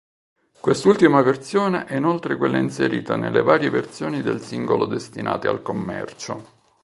Quest'ultima 0.59 1.21
versione 1.21 1.85
è 1.85 1.95
inoltre 1.95 2.35
quella 2.35 2.57
inserita 2.57 3.15
nelle 3.17 3.43
varie 3.43 3.69
versioni 3.69 4.23
del 4.23 4.41
singolo 4.41 4.87
destinate 4.87 5.47
al 5.47 5.61
commercio. 5.61 6.61